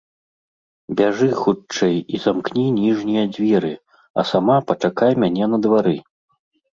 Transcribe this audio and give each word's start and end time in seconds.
Бяжы 0.99 1.25
хутчэй 1.41 1.97
і 2.17 2.21
замкні 2.23 2.63
ніжнія 2.77 3.23
дзверы, 3.33 3.71
а 4.23 4.25
сама 4.31 4.55
пачакай 4.73 5.11
мяне 5.25 5.45
на 5.53 5.57
двары. 5.67 5.95